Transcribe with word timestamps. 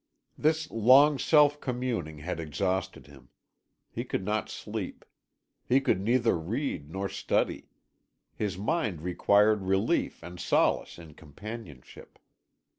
This 0.35 0.71
long 0.71 1.19
self 1.19 1.61
communing 1.61 2.17
had 2.17 2.39
exhausted 2.39 3.05
him. 3.05 3.29
He 3.91 4.03
could 4.03 4.25
not 4.25 4.49
sleep; 4.49 5.05
he 5.63 5.79
could 5.79 6.01
neither 6.01 6.35
read 6.39 6.89
nor 6.89 7.07
study. 7.07 7.67
His 8.33 8.57
mind 8.57 9.01
required 9.03 9.61
relief 9.61 10.23
and 10.23 10.39
solace 10.39 10.97
in 10.97 11.13
companionship. 11.13 12.17